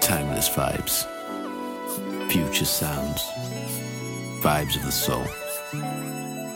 [0.00, 1.06] Timeless vibes,
[2.28, 3.22] future sounds,
[4.42, 5.24] vibes of the soul.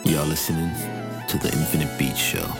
[0.04, 0.72] You're listening
[1.28, 2.50] to the Infinite Beat Show.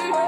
[0.00, 0.21] one.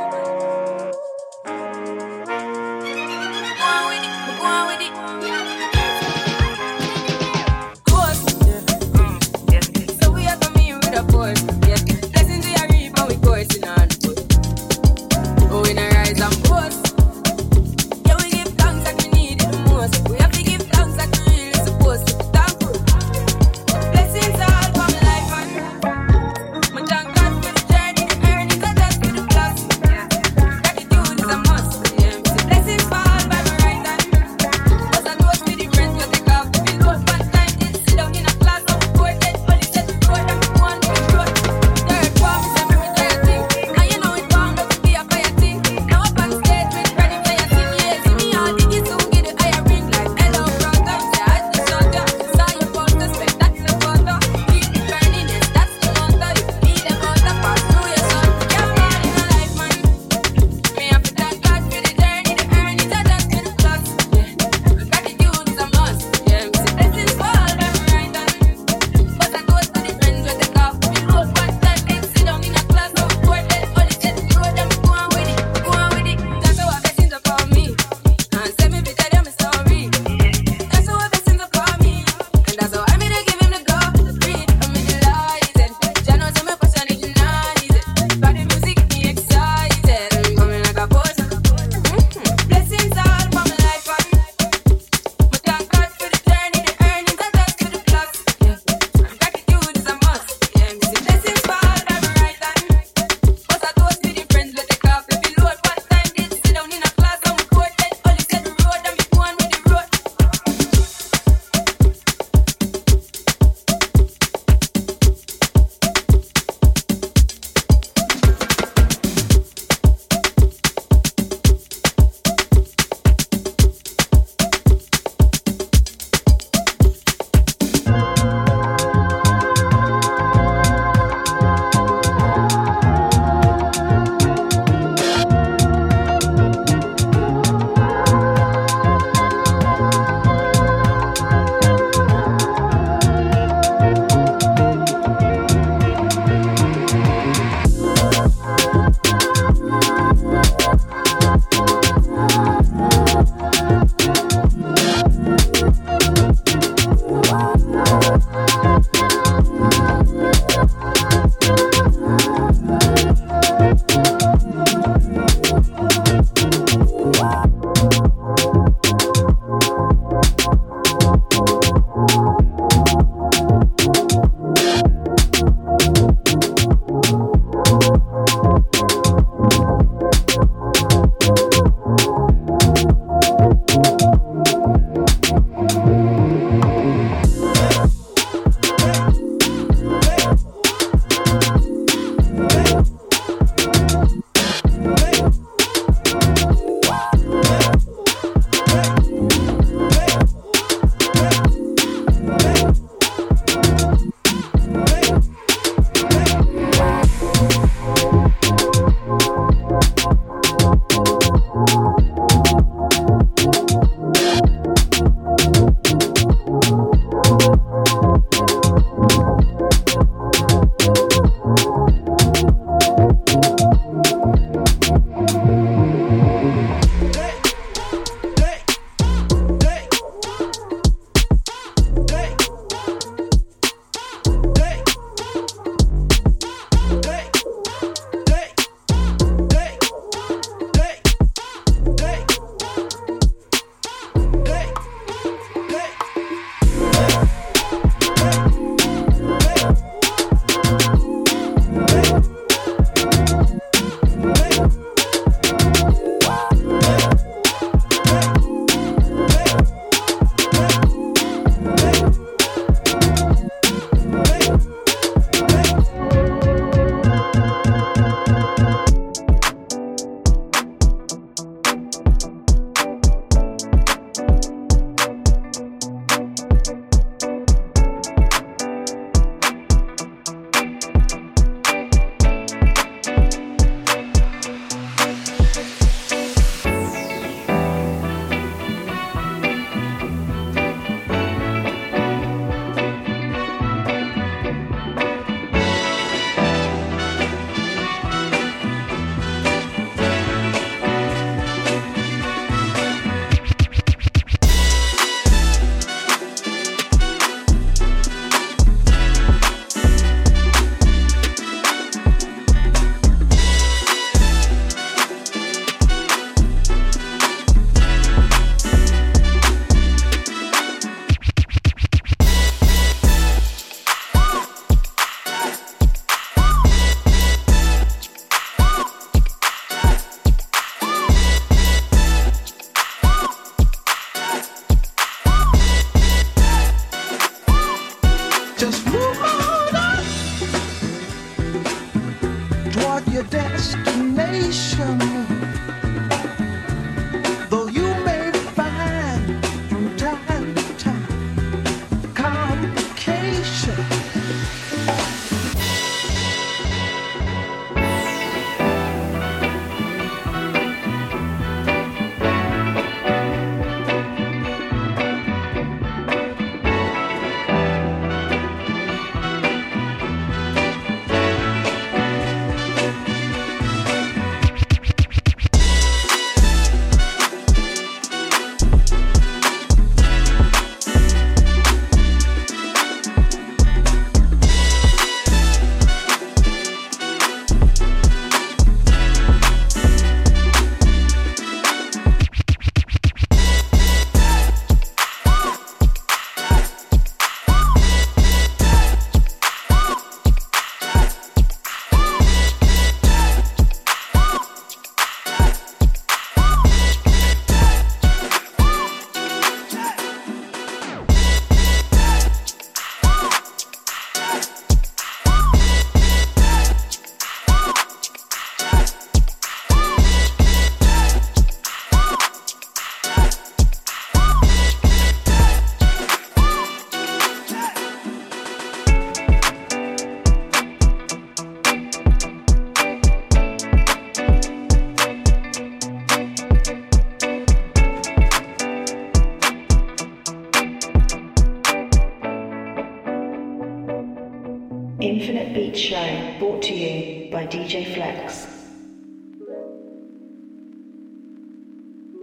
[445.54, 448.48] Beat Show brought to you by DJ Flex.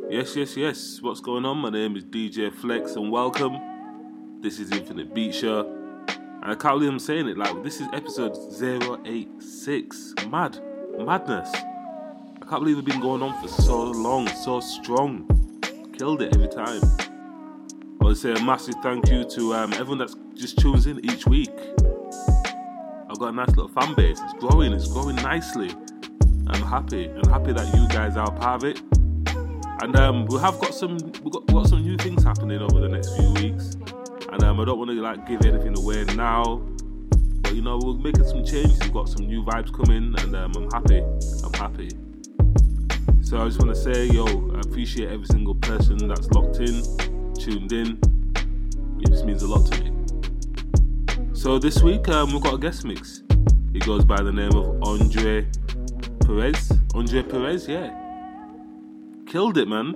[0.09, 0.99] Yes, yes, yes.
[1.01, 1.59] What's going on?
[1.59, 3.55] My name is DJ Flex and welcome.
[4.41, 5.65] This is Infinite Beat Show.
[6.09, 8.35] And I can't believe I'm saying it like this is episode
[9.05, 10.13] 086.
[10.27, 10.59] Mad.
[10.99, 11.51] Madness.
[11.55, 15.25] I can't believe it's been going on for so long, so strong.
[15.97, 16.81] Killed it every time.
[16.83, 20.99] I want to say a massive thank you to um, everyone that's just tunes in
[21.05, 21.49] each week.
[23.21, 24.19] Got a nice little fan base.
[24.19, 25.69] It's growing, it's growing nicely.
[26.47, 27.07] I'm happy.
[27.07, 28.81] I'm happy that you guys are part of it.
[29.83, 32.89] And um, we have got some we've got, got some new things happening over the
[32.89, 33.75] next few weeks.
[34.31, 36.63] And um, I don't want to like give anything away now.
[37.43, 38.79] But you know, we're making some changes.
[38.79, 41.03] We've got some new vibes coming and um, I'm happy.
[41.43, 41.91] I'm happy.
[43.21, 44.25] So I just want to say, yo,
[44.55, 46.81] I appreciate every single person that's locked in,
[47.35, 47.99] tuned in.
[48.99, 49.90] It just means a lot to me.
[51.41, 53.23] So this week um, we've got a guest mix.
[53.73, 55.47] He goes by the name of Andre
[56.25, 56.71] Perez.
[56.93, 58.01] Andre Perez, yeah
[59.31, 59.95] killed it, man.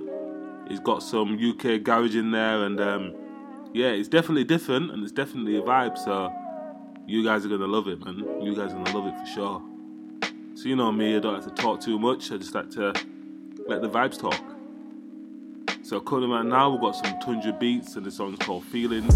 [0.66, 3.14] He's got some UK garage in there, and um,
[3.74, 5.98] yeah, it's definitely different, and it's definitely a vibe.
[5.98, 6.32] So
[7.06, 8.24] you guys are gonna love it, man.
[8.42, 9.62] You guys are gonna love it for sure.
[10.54, 12.32] So you know me, I don't like to talk too much.
[12.32, 12.94] I just like to
[13.68, 14.42] let the vibes talk.
[15.82, 19.14] So coming right now, we've got some Tundra beats, and the song's called Feelings,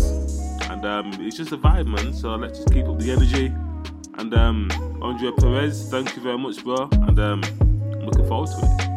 [0.71, 2.15] and um, it's just a vibe, man.
[2.15, 3.53] So let's just keep up the energy.
[4.19, 4.71] And um,
[5.37, 8.90] Perez, thank you very much, bro, and um, I'm looking forward to it.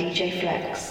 [0.00, 0.89] DJ Flex.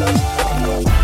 [0.00, 1.03] London.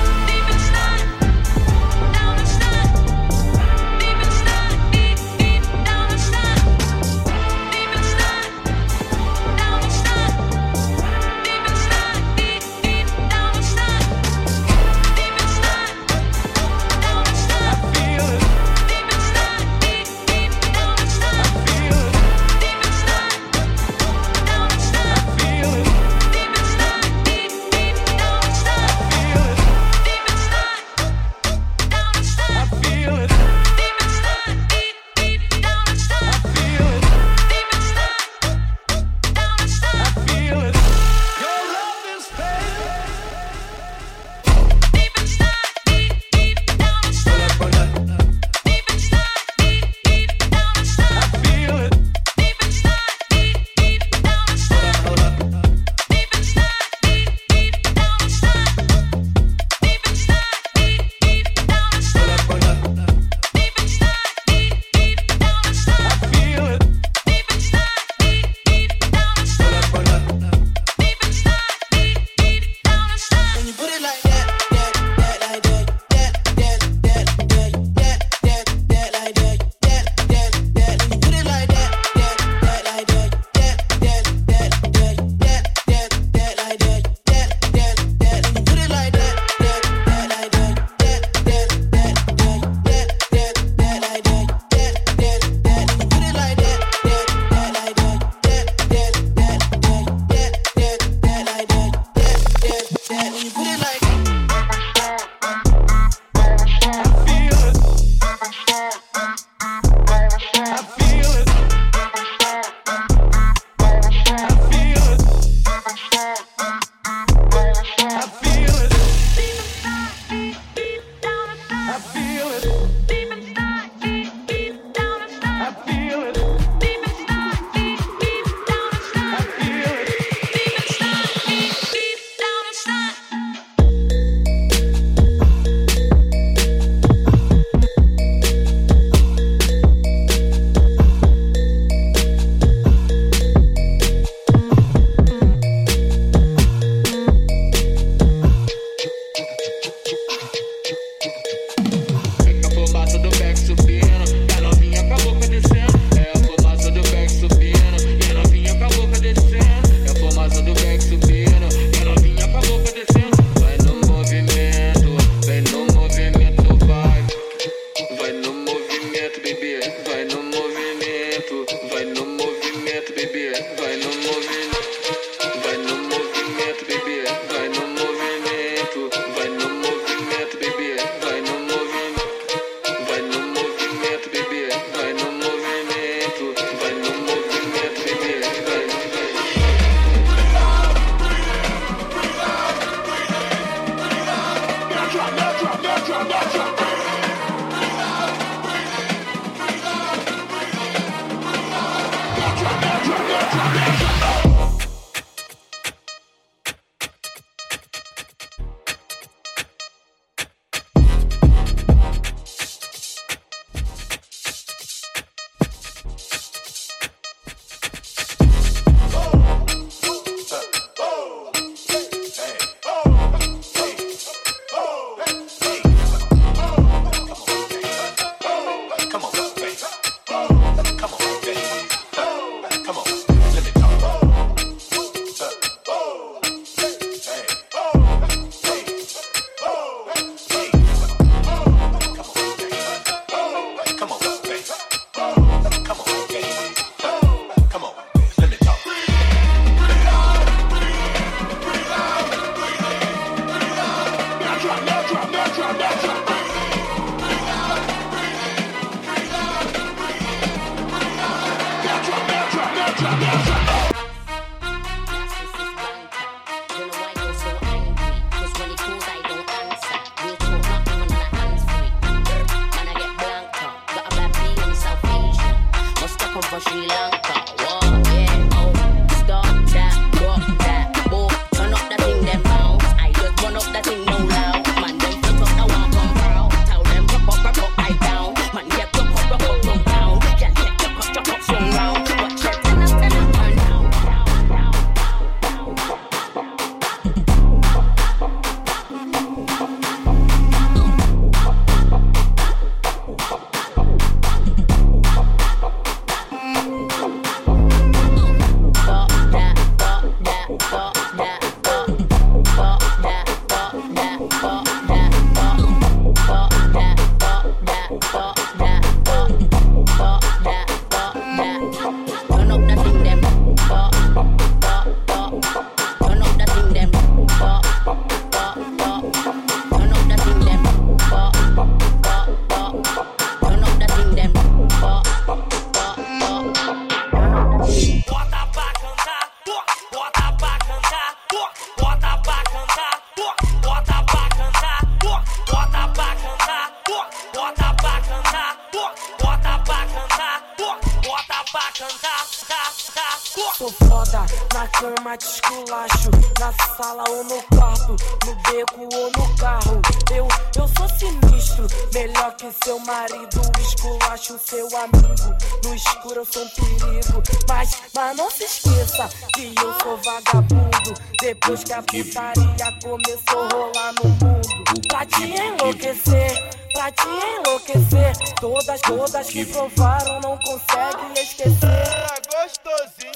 [362.70, 365.36] seu marido, esculacha o seu amigo.
[365.64, 367.20] No escuro eu sou um perigo.
[367.48, 370.94] Mas, mas não se esqueça que eu sou vagabundo.
[371.20, 378.16] Depois que a putaria começou a rolar no mundo, pra te enlouquecer pra te enlouquecer.
[378.40, 381.80] Todas, todas que provaram não conseguem esquecer.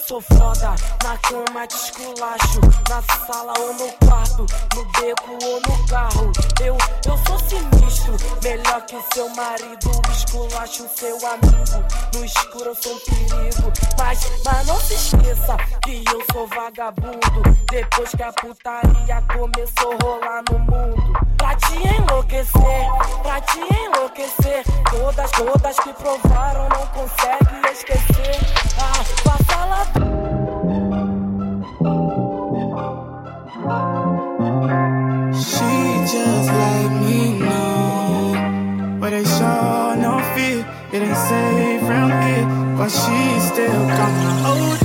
[0.06, 2.60] Sou foda, na cama te esculacho.
[2.88, 6.32] Na sala ou no quarto, no beco ou no carro.
[6.60, 9.90] Eu, eu sou sinistro, melhor que seu marido.
[10.12, 13.72] Esculacho seu amigo, no escuro eu sou um perigo.
[13.98, 17.42] Mas, mas não se esqueça que eu sou vagabundo.
[17.70, 21.12] Depois que a putaria começou a rolar no mundo.
[21.36, 22.86] Pra te enlouquecer,
[23.22, 24.64] pra te enlouquecer.
[24.90, 28.40] Todas, todas que provaram não conseguem esquecer.
[28.78, 29.84] Ah, passa lá.
[35.32, 38.34] She just let me know,
[39.00, 40.64] but they sure no fear.
[40.92, 44.83] It ain't safe from here, but she still gonna hold on.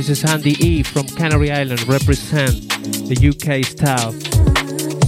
[0.00, 2.56] This is Andy E from Canary Island, represent
[3.06, 4.12] the UK style.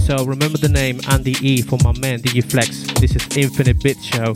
[0.05, 2.83] So remember the name Andy E for my man DJ Flex.
[3.01, 4.33] This is Infinite Beat Show.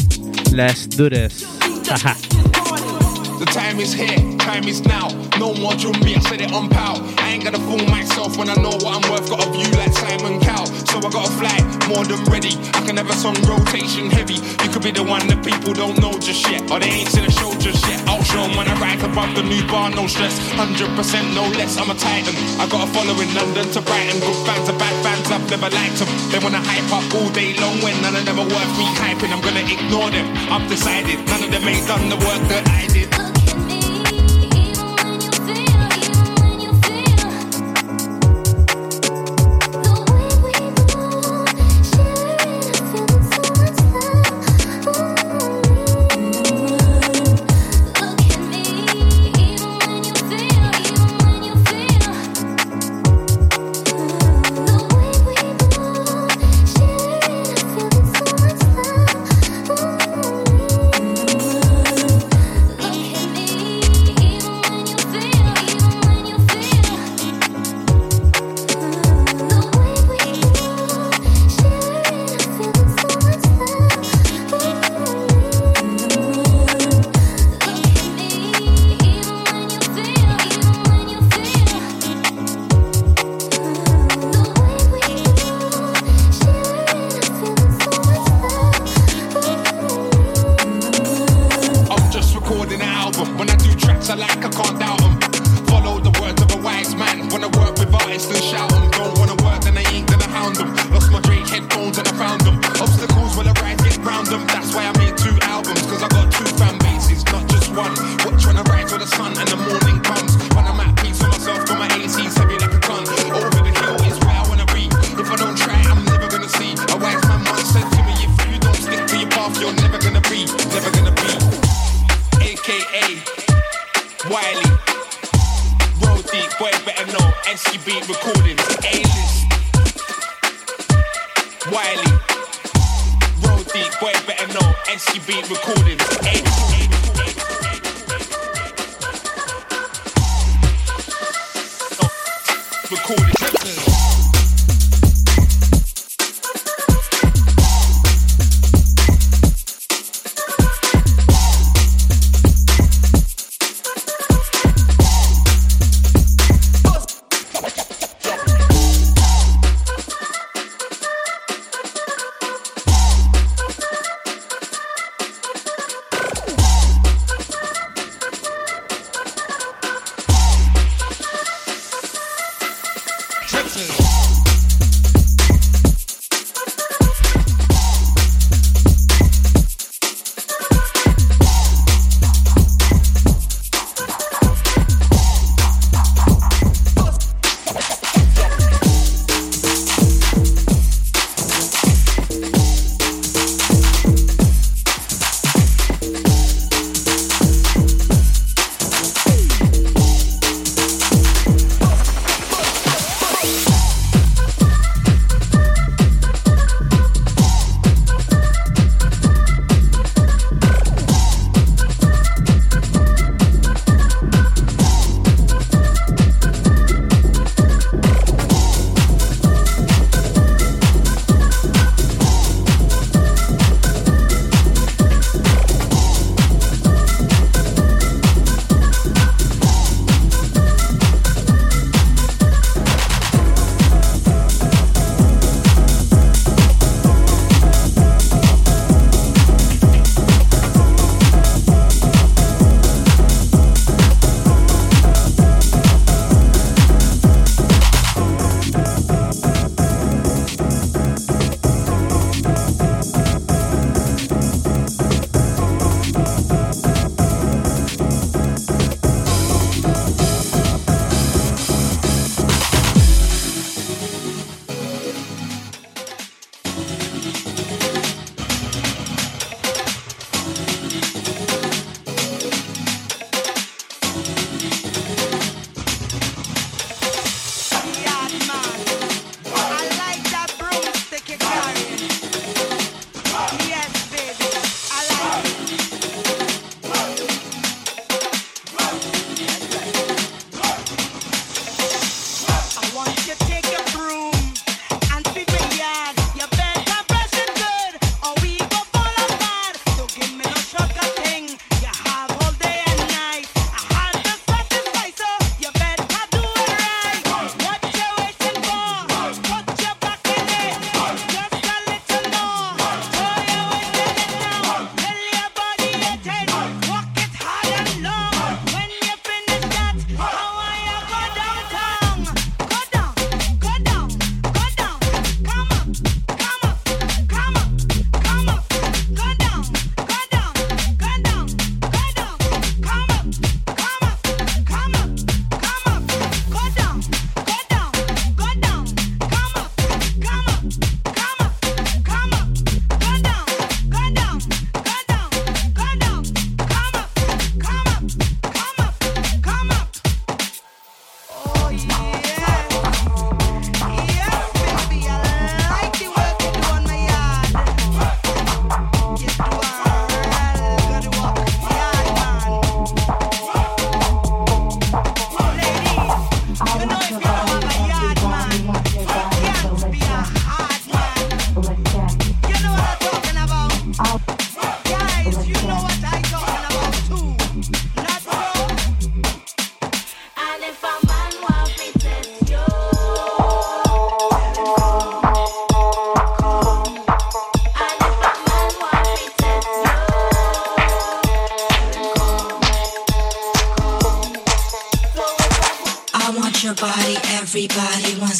[0.51, 1.45] Let's do this.
[3.37, 5.09] The time is here, time is now.
[5.37, 6.95] No more drill me, I said it on pow.
[7.19, 9.29] I ain't gonna fool myself when I know what I'm worth.
[9.29, 10.65] Got a view like Simon Cow,
[11.01, 11.57] so I gotta fly
[11.89, 12.57] more than ready.
[12.73, 14.39] I can have a song rotation heavy.
[14.63, 17.25] You could be the one that people don't know just yet, or they ain't seen
[17.25, 18.01] a show just yet.
[18.07, 20.39] I'll show 'em when I ride above the new bar, no stress.
[20.57, 22.35] 100% no less, I'm a titan.
[22.59, 24.19] I got a following London to Brighton.
[24.19, 26.09] Good fans are bad fans, I've never liked them.
[26.31, 29.31] They wanna hype up all day long when none of them are worth me hyping.
[29.33, 30.27] I'm gonna ignore them.
[30.49, 33.26] I've decided none of them ain't done the work that I did.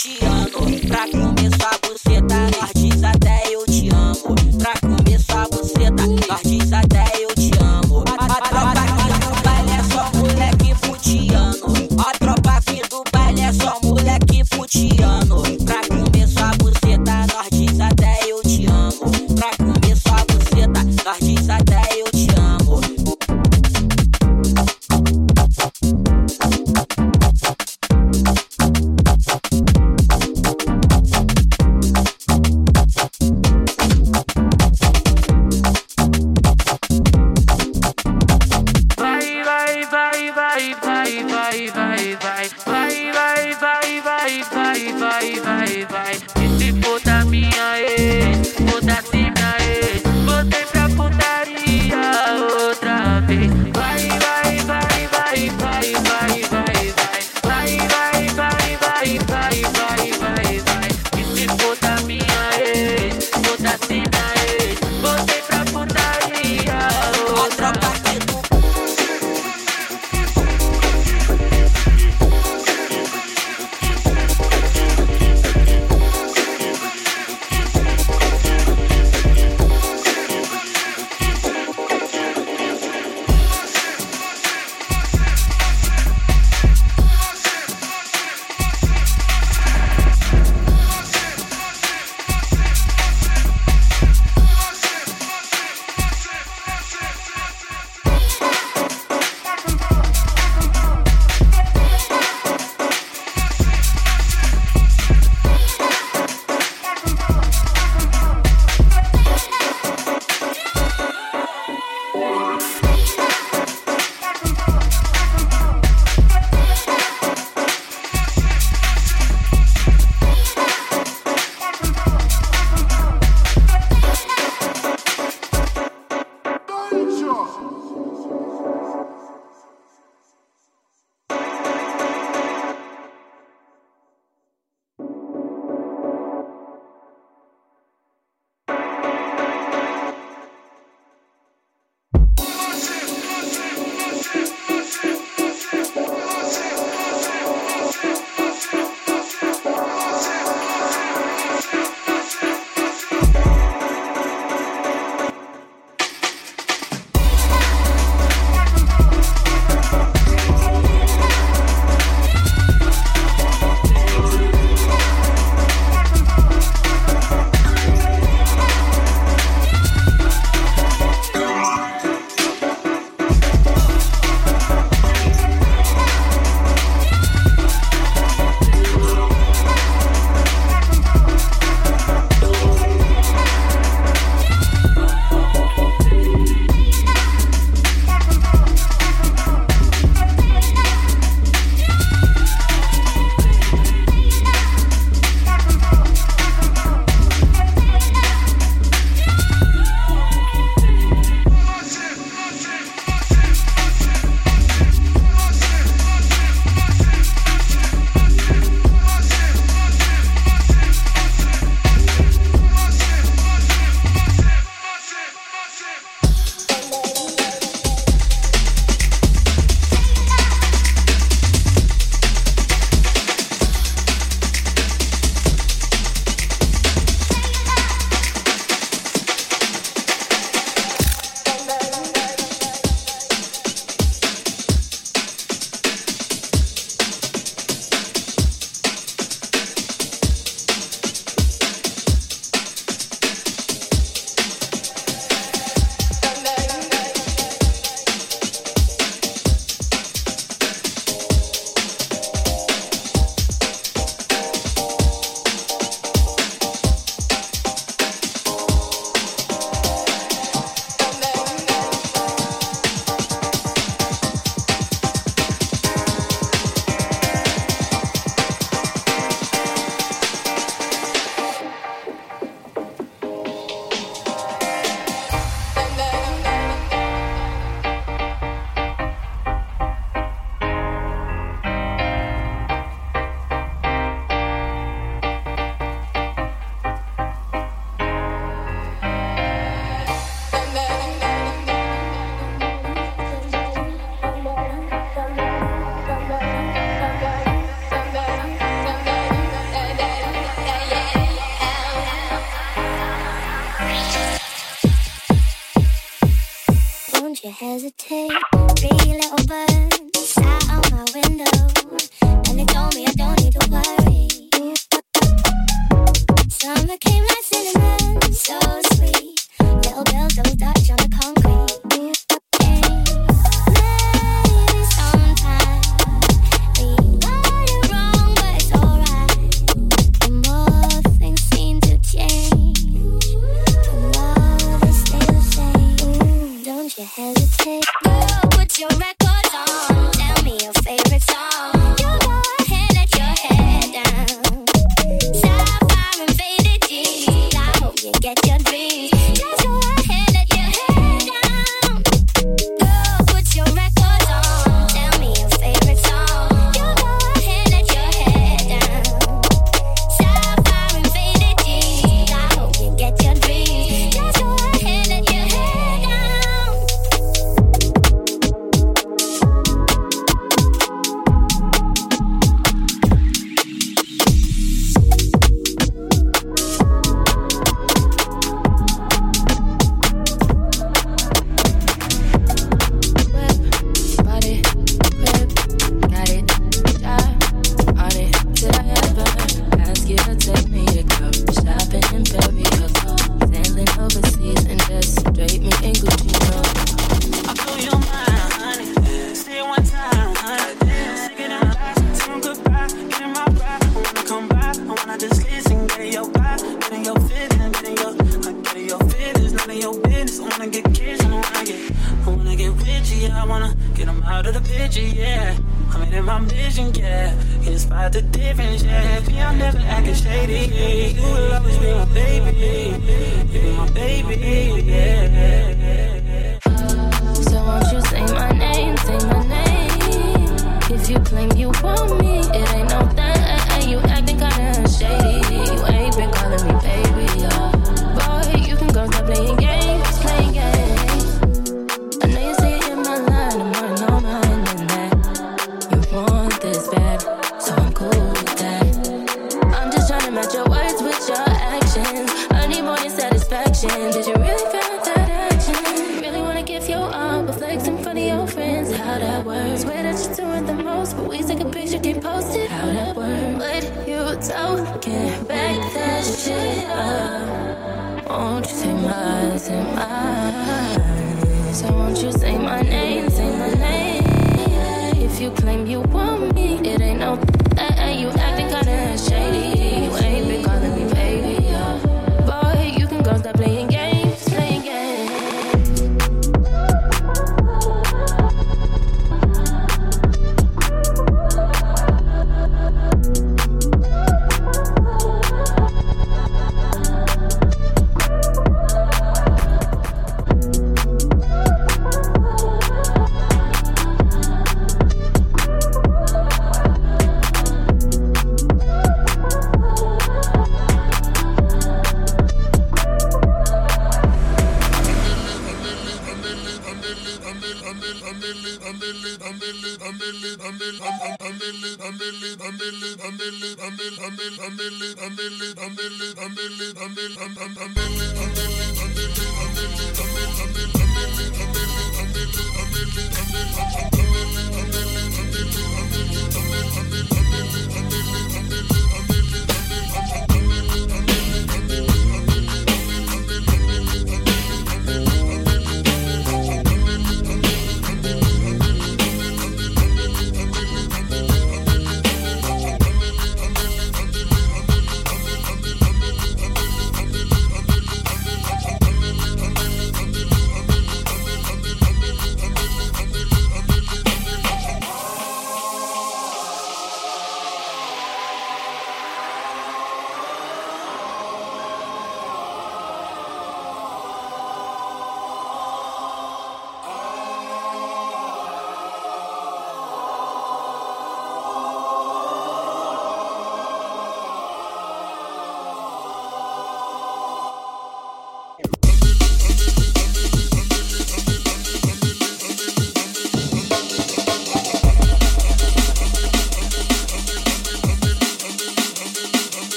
[0.00, 0.49] she on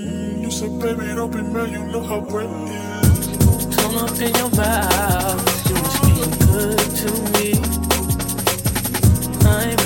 [0.00, 3.76] You said, baby, don't be mad, you know how great it is.
[3.76, 7.52] Come up in your mouth, You're being good to me.
[9.44, 9.79] I'm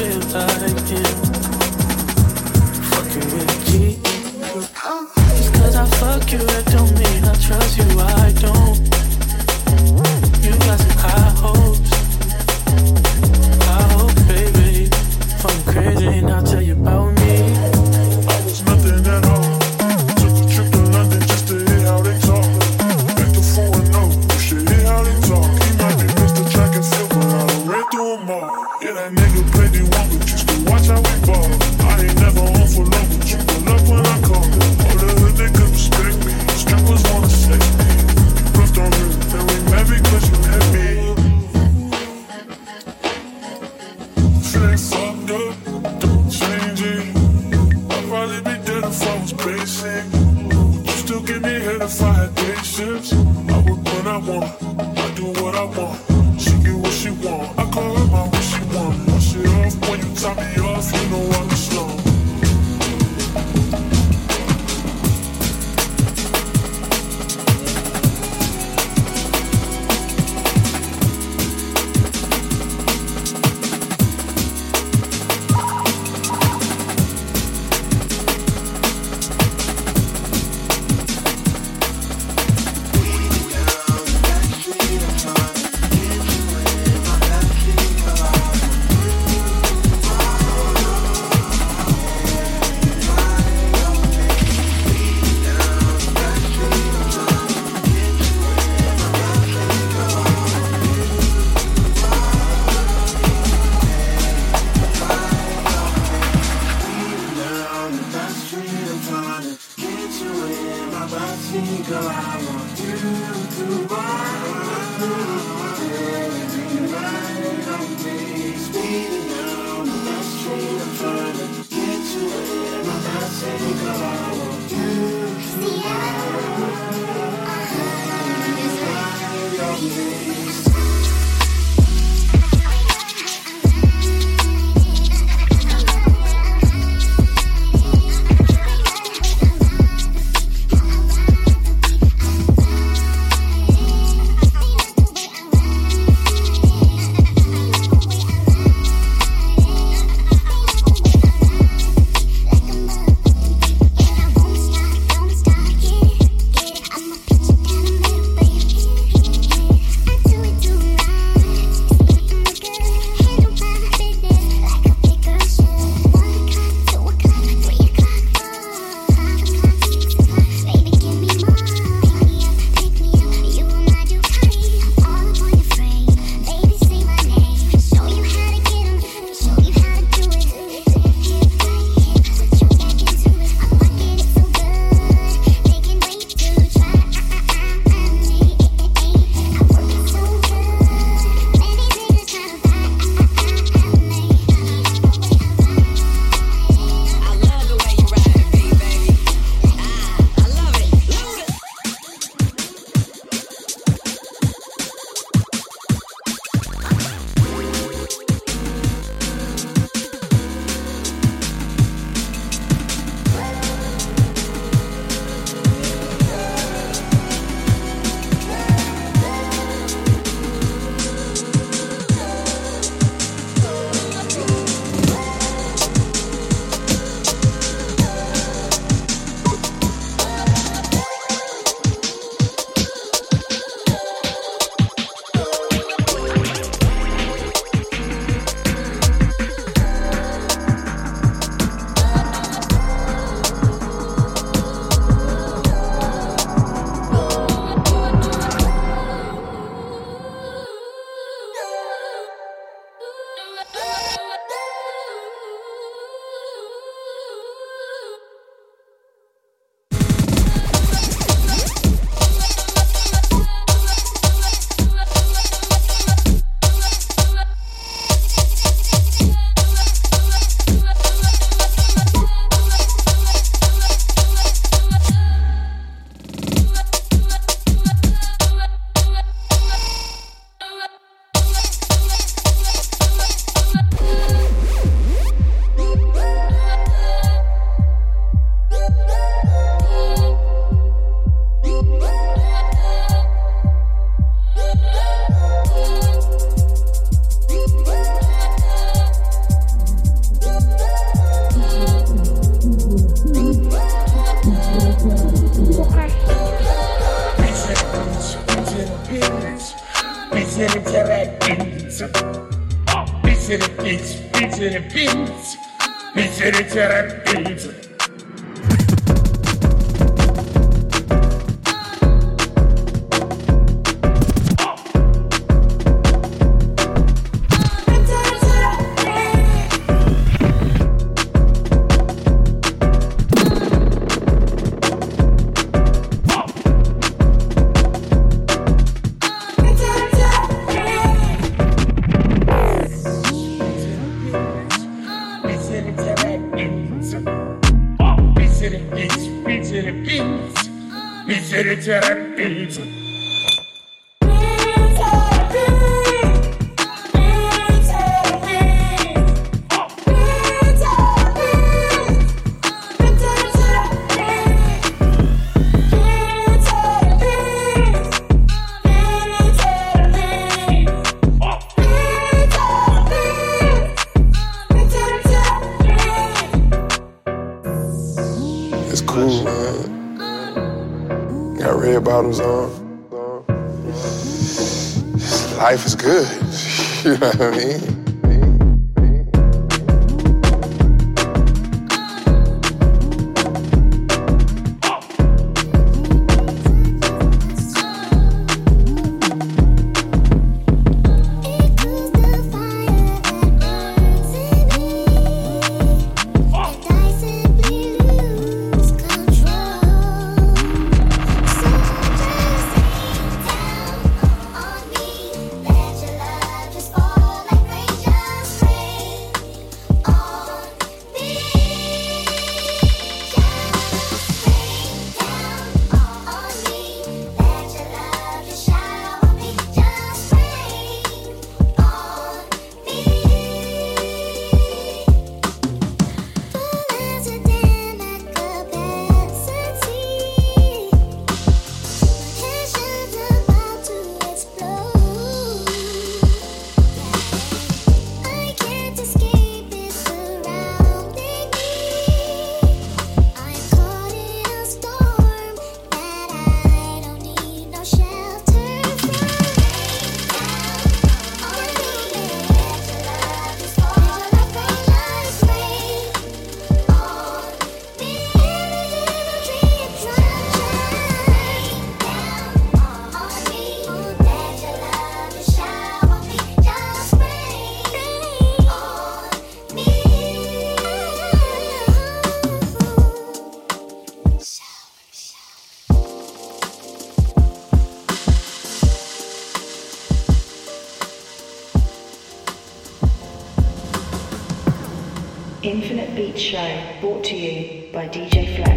[496.25, 498.74] Beat Show, brought to you by DJ Flex.